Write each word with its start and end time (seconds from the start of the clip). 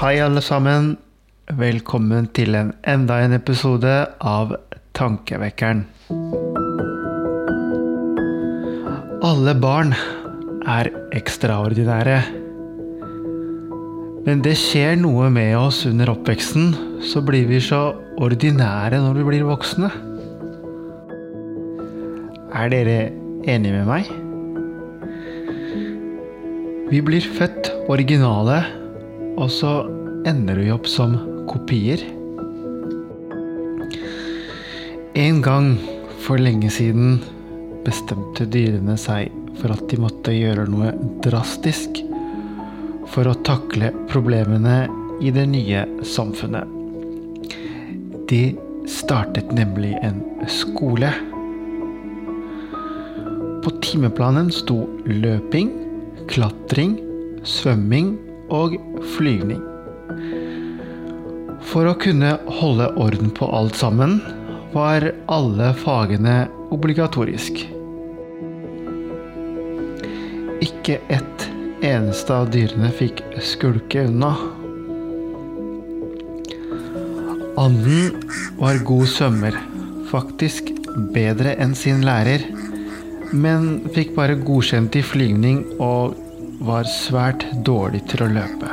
Hei, 0.00 0.14
alle 0.24 0.40
sammen. 0.40 0.94
Velkommen 1.60 2.30
til 2.32 2.54
en 2.56 2.70
enda 2.88 3.18
en 3.20 3.34
episode 3.36 3.90
av 4.24 4.54
Tankevekkeren. 4.96 5.82
Alle 9.28 9.54
barn 9.60 9.92
er 10.64 10.88
ekstraordinære. 11.20 12.16
Men 14.24 14.40
det 14.48 14.56
skjer 14.62 14.96
noe 15.04 15.28
med 15.36 15.52
oss 15.60 15.82
under 15.92 16.14
oppveksten, 16.14 16.72
så 17.04 17.20
blir 17.20 17.44
vi 17.52 17.60
så 17.60 17.82
ordinære 18.16 19.04
når 19.04 19.20
vi 19.20 19.28
blir 19.28 19.46
voksne. 19.52 19.92
Er 22.56 22.72
dere 22.72 22.98
enige 23.44 23.76
med 23.76 23.88
meg? 23.92 24.08
Vi 26.88 27.04
blir 27.04 27.32
født 27.36 27.74
originale, 27.92 28.62
og 29.40 29.48
så 29.48 29.72
ender 30.28 30.58
vi 30.60 30.68
opp 30.72 30.88
som 30.90 31.16
kopier. 31.48 32.02
En 35.16 35.40
gang 35.42 35.72
for 36.20 36.40
lenge 36.40 36.68
siden 36.72 37.18
bestemte 37.86 38.44
dyrene 38.52 38.98
seg 39.00 39.32
for 39.60 39.72
at 39.72 39.86
de 39.90 39.98
måtte 40.00 40.34
gjøre 40.36 40.68
noe 40.70 40.92
drastisk 41.24 42.02
for 43.10 43.26
å 43.26 43.38
takle 43.46 43.90
problemene 44.12 44.84
i 45.24 45.32
det 45.34 45.46
nye 45.50 45.82
samfunnet. 46.06 46.68
De 48.30 48.44
startet 48.88 49.50
nemlig 49.56 49.96
en 50.04 50.20
skole. 50.48 51.10
På 53.60 53.72
timeplanen 53.82 54.52
sto 54.54 54.84
løping, 55.08 55.72
klatring, 56.30 56.94
svømming 57.42 58.14
og 58.50 58.76
flygning. 59.16 59.62
For 61.70 61.86
å 61.86 61.96
kunne 62.02 62.34
holde 62.60 62.88
orden 62.98 63.30
på 63.34 63.46
alt 63.54 63.78
sammen, 63.78 64.18
var 64.74 65.06
alle 65.30 65.72
fagene 65.78 66.44
obligatorisk. 66.74 67.62
Ikke 70.62 70.98
ett 71.10 71.46
eneste 71.82 72.34
av 72.34 72.50
dyrene 72.52 72.90
fikk 72.94 73.22
skulke 73.42 74.04
unna. 74.10 74.34
Anden 77.60 78.22
var 78.60 78.80
god 78.86 79.08
svømmer, 79.10 79.56
faktisk 80.10 80.70
bedre 81.14 81.54
enn 81.60 81.74
sin 81.76 82.04
lærer, 82.06 82.44
men 83.30 83.80
fikk 83.94 84.14
bare 84.16 84.38
godkjent 84.38 84.96
i 84.98 85.04
flygning 85.06 85.62
og 85.78 86.16
var 86.60 86.88
svært 86.88 87.46
dårlig 87.66 88.02
til 88.12 88.26
å 88.26 88.30
løpe. 88.34 88.70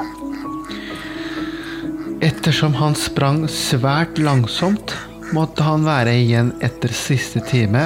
Ettersom 2.26 2.76
han 2.80 2.96
sprang 2.98 3.44
svært 3.52 4.20
langsomt, 4.20 4.96
måtte 5.36 5.64
han 5.64 5.86
være 5.88 6.16
igjen 6.18 6.52
etter 6.64 6.92
siste 6.96 7.44
time 7.48 7.84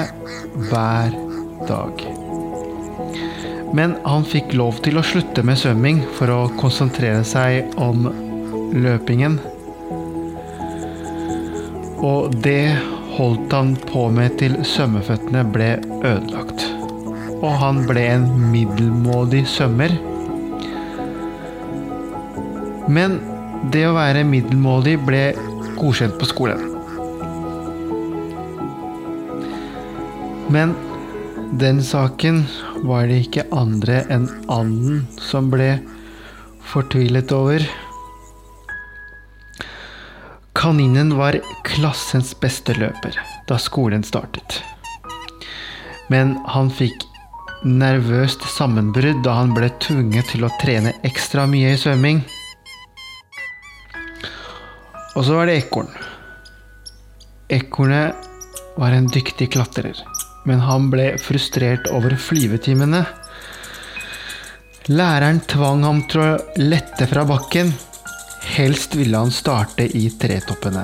hver 0.70 1.14
dag. 1.68 2.02
Men 3.76 3.96
han 4.04 4.26
fikk 4.28 4.52
lov 4.58 4.82
til 4.84 4.98
å 5.00 5.06
slutte 5.06 5.44
med 5.46 5.60
svømming 5.60 6.02
for 6.18 6.32
å 6.32 6.40
konsentrere 6.58 7.22
seg 7.26 7.72
om 7.80 8.08
løpingen. 8.72 9.38
Og 12.02 12.34
det 12.44 12.74
holdt 13.16 13.52
han 13.54 13.74
på 13.88 14.08
med 14.12 14.38
til 14.40 14.58
svømmeføttene 14.66 15.44
ble 15.54 15.74
ødelagt. 16.02 16.71
Og 17.42 17.56
han 17.58 17.82
ble 17.88 18.04
en 18.06 18.26
middelmådig 18.52 19.42
sømmer. 19.50 19.94
Men 22.92 23.18
det 23.74 23.86
å 23.88 23.96
være 23.96 24.24
middelmådig 24.26 24.96
ble 25.06 25.24
godkjent 25.78 26.18
på 26.20 26.28
skolen. 26.30 26.68
Men 30.52 30.74
den 31.58 31.82
saken 31.84 32.44
var 32.86 33.06
det 33.08 33.22
ikke 33.26 33.46
andre 33.54 34.02
enn 34.12 34.26
anden 34.52 35.04
som 35.20 35.50
ble 35.52 35.76
fortvilet 36.72 37.32
over. 37.36 37.64
Kaninen 40.58 41.14
var 41.18 41.38
klassens 41.68 42.34
beste 42.40 42.76
løper 42.78 43.16
da 43.48 43.58
skolen 43.60 44.04
startet. 44.06 44.60
Men 46.12 46.36
han 46.52 46.68
fikk 46.72 47.06
nervøst 47.62 48.42
sammenbrudd 48.50 49.22
da 49.22 49.36
han 49.38 49.52
ble 49.54 49.68
tvunget 49.82 50.32
til 50.32 50.46
å 50.46 50.50
trene 50.60 50.94
ekstra 51.06 51.44
mye 51.50 51.74
i 51.74 51.78
svømming. 51.78 52.22
Og 55.14 55.26
så 55.26 55.36
var 55.36 55.46
det 55.46 55.60
ekorn. 55.60 55.90
Ekornet 57.52 58.28
var 58.80 58.96
en 58.96 59.06
dyktig 59.12 59.50
klatrer, 59.52 59.98
men 60.48 60.62
han 60.64 60.88
ble 60.90 61.12
frustrert 61.20 61.86
over 61.92 62.16
flyvetimene. 62.16 63.04
Læreren 64.90 65.42
tvang 65.46 65.84
ham 65.86 66.00
til 66.10 66.24
å 66.24 66.30
lette 66.58 67.06
fra 67.10 67.26
bakken. 67.28 67.70
Helst 68.56 68.96
ville 68.98 69.20
han 69.20 69.30
starte 69.30 69.86
i 69.86 70.08
tretoppene. 70.18 70.82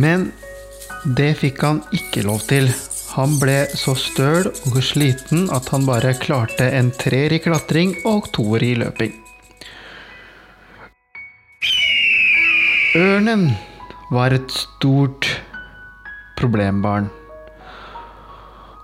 Men 0.00 0.30
det 1.04 1.32
fikk 1.40 1.62
han 1.66 1.80
ikke 1.90 2.22
lov 2.22 2.44
til. 2.46 2.68
Han 3.16 3.34
ble 3.40 3.64
så 3.76 3.92
støl 3.98 4.46
og 4.48 4.76
sliten 4.84 5.48
at 5.52 5.66
han 5.74 5.82
bare 5.88 6.14
klarte 6.16 6.68
en 6.78 6.92
treer 6.94 7.34
i 7.34 7.40
klatring 7.42 7.96
og 8.08 8.30
toer 8.32 8.62
i 8.62 8.72
løping. 8.78 9.16
Ørnen 12.96 13.48
var 14.12 14.36
et 14.36 14.54
stort 14.54 15.26
problembarn. 16.38 17.10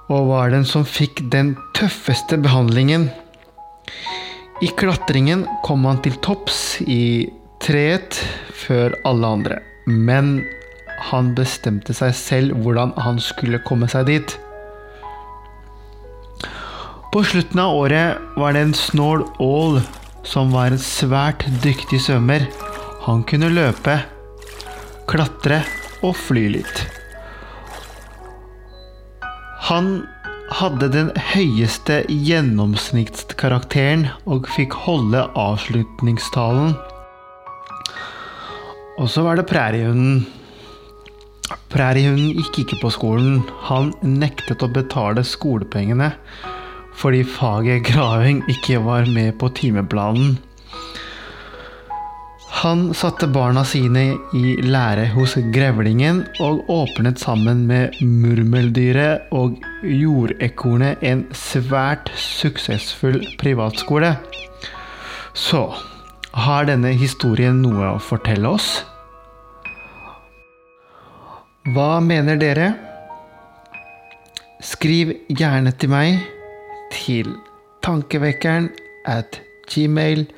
Og 0.08 0.30
var 0.32 0.50
den 0.50 0.64
som 0.66 0.86
fikk 0.88 1.22
den 1.30 1.54
tøffeste 1.76 2.40
behandlingen. 2.40 3.10
I 4.64 4.72
klatringen 4.74 5.46
kom 5.62 5.84
han 5.86 6.00
til 6.02 6.16
topps 6.24 6.80
i 6.82 7.28
treet 7.62 8.18
før 8.66 8.96
alle 9.06 9.34
andre. 9.38 9.60
Men 9.86 10.40
han 11.10 11.32
bestemte 11.38 11.94
seg 11.96 12.14
selv 12.16 12.58
hvordan 12.62 12.92
han 12.98 13.20
skulle 13.22 13.62
komme 13.66 13.88
seg 13.90 14.08
dit. 14.10 14.34
På 17.12 17.22
slutten 17.24 17.60
av 17.62 17.76
året 17.78 18.36
var 18.36 18.52
det 18.52 18.66
en 18.66 18.74
snål 18.76 19.24
ål 19.40 19.80
som 20.28 20.52
var 20.52 20.68
en 20.68 20.82
svært 20.82 21.46
dyktig 21.64 22.02
svømmer. 22.04 22.44
Han 23.06 23.22
kunne 23.28 23.48
løpe, 23.54 23.94
klatre 25.08 25.62
og 26.04 26.14
fly 26.18 26.48
litt. 26.58 26.84
Han 29.68 30.02
hadde 30.58 30.88
den 30.92 31.08
høyeste 31.32 32.02
gjennomsnittskarakteren 32.08 34.06
og 34.28 34.48
fikk 34.52 34.76
holde 34.86 35.26
avslutningstalen. 35.36 36.76
Og 38.98 39.08
så 39.12 39.22
var 39.24 39.38
det 39.38 39.48
præriehunden. 39.48 40.26
Præriehunden 41.68 42.36
gikk 42.38 42.62
ikke 42.62 42.80
på 42.82 42.90
skolen. 42.94 43.42
Han 43.68 43.92
nektet 44.02 44.64
å 44.64 44.70
betale 44.72 45.24
skolepengene 45.26 46.14
fordi 46.98 47.22
faget 47.22 47.84
graving 47.86 48.40
ikke 48.50 48.80
var 48.82 49.06
med 49.06 49.36
på 49.38 49.52
timeplanen. 49.54 50.38
Han 52.58 52.88
satte 52.96 53.28
barna 53.30 53.62
sine 53.62 54.16
i 54.34 54.56
lære 54.64 55.04
hos 55.12 55.36
grevlingen 55.54 56.24
og 56.42 56.64
åpnet 56.74 57.20
sammen 57.22 57.60
med 57.68 58.00
murmeldyret 58.02 59.28
og 59.30 59.60
jordekornet 59.86 61.04
en 61.06 61.22
svært 61.30 62.10
suksessfull 62.18 63.20
privatskole. 63.38 64.16
Så 65.38 65.68
har 66.34 66.66
denne 66.66 66.96
historien 66.98 67.62
noe 67.62 67.92
å 67.92 68.02
fortelle 68.02 68.56
oss? 68.58 68.80
Hva 71.68 71.98
mener 72.00 72.38
dere? 72.40 72.70
Skriv 74.64 75.10
gjerne 75.28 75.68
til 75.76 75.90
meg 75.92 76.22
til 76.94 77.34
tankevekkeren 77.84 78.70
at 79.04 79.36
gmail.com. 79.68 80.30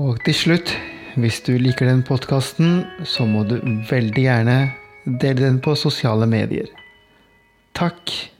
Og 0.00 0.22
til 0.24 0.36
slutt, 0.38 0.72
hvis 1.20 1.42
du 1.44 1.52
liker 1.60 1.90
den 1.90 2.00
podkasten, 2.06 2.86
så 3.04 3.28
må 3.28 3.44
du 3.44 3.58
veldig 3.90 4.24
gjerne 4.24 4.56
dele 5.04 5.44
den 5.44 5.60
på 5.60 5.76
sosiale 5.76 6.24
medier. 6.30 6.72
Takk. 7.76 8.35